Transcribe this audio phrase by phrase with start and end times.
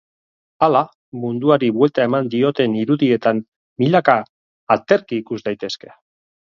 [0.67, 0.79] Hala,
[1.25, 3.45] munduari buelta eman dioten irudietan
[3.85, 4.19] milaka
[4.79, 5.97] aterki ikus daitezke.